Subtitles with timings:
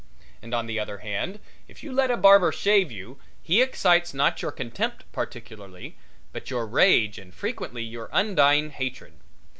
[0.41, 4.41] And on the other hand, if you let a barber shave you he excites not
[4.41, 5.95] your contempt particularly,
[6.33, 9.13] but your rage and frequently your undying hatred.